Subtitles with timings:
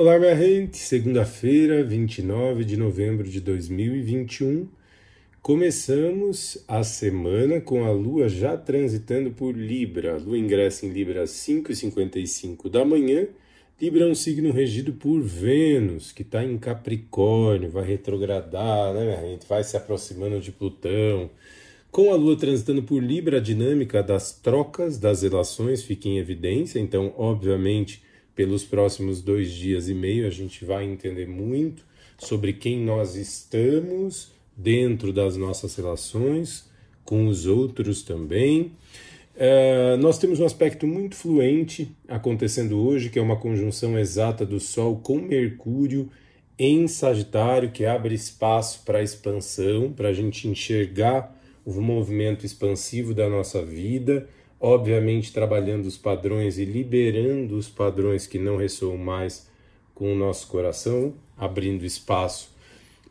[0.00, 0.78] Olá, minha gente!
[0.78, 4.66] Segunda-feira, 29 de novembro de 2021.
[5.42, 10.14] Começamos a semana com a Lua já transitando por Libra.
[10.14, 13.26] A Lua ingressa em Libra às 5h55 da manhã.
[13.78, 19.32] Libra é um signo regido por Vênus, que está em Capricórnio, vai retrogradar, né, minha
[19.32, 19.46] gente?
[19.46, 21.28] Vai se aproximando de Plutão.
[21.90, 26.78] Com a Lua transitando por Libra, a dinâmica das trocas, das relações fica em evidência.
[26.78, 28.08] Então, obviamente
[28.40, 31.84] pelos próximos dois dias e meio, a gente vai entender muito
[32.16, 36.64] sobre quem nós estamos dentro das nossas relações,
[37.04, 38.72] com os outros também.
[39.36, 44.58] Uh, nós temos um aspecto muito fluente acontecendo hoje, que é uma conjunção exata do
[44.58, 46.08] Sol com Mercúrio
[46.58, 53.28] em Sagitário, que abre espaço para expansão, para a gente enxergar o movimento expansivo da
[53.28, 54.26] nossa vida
[54.60, 59.48] obviamente trabalhando os padrões e liberando os padrões que não ressoam mais
[59.94, 62.54] com o nosso coração, abrindo espaço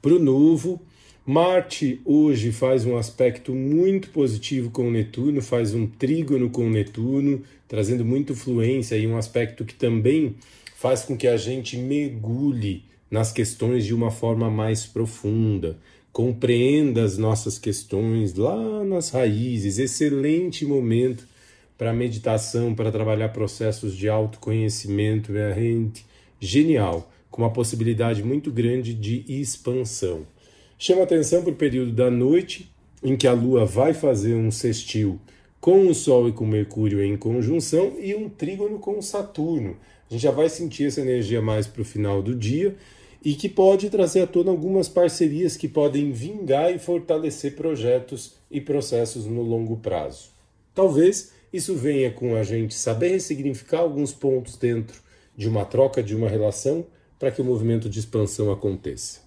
[0.00, 0.80] para o novo.
[1.26, 8.04] Marte hoje faz um aspecto muito positivo com Netuno, faz um trígono com Netuno, trazendo
[8.04, 10.36] muita fluência e um aspecto que também
[10.76, 15.78] faz com que a gente mergulhe nas questões de uma forma mais profunda,
[16.12, 19.78] compreenda as nossas questões lá nas raízes.
[19.78, 21.31] Excelente momento
[21.82, 26.06] para meditação, para trabalhar processos de autoconhecimento, é gente
[26.38, 30.24] genial, com uma possibilidade muito grande de expansão.
[30.78, 32.72] Chama atenção para o período da noite,
[33.02, 35.18] em que a Lua vai fazer um sextil
[35.60, 39.76] com o Sol e com Mercúrio em conjunção e um trígono com Saturno.
[40.08, 42.76] A gente já vai sentir essa energia mais para o final do dia
[43.24, 48.60] e que pode trazer à tona algumas parcerias que podem vingar e fortalecer projetos e
[48.60, 50.30] processos no longo prazo.
[50.72, 55.00] Talvez isso venha com a gente saber ressignificar alguns pontos dentro
[55.36, 56.86] de uma troca, de uma relação,
[57.18, 59.20] para que o movimento de expansão aconteça.